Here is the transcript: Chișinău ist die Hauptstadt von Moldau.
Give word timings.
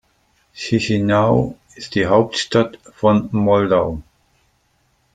Chișinău 0.55 1.55
ist 1.75 1.91
die 1.93 2.05
Hauptstadt 2.07 2.79
von 2.99 3.27
Moldau. 3.31 4.01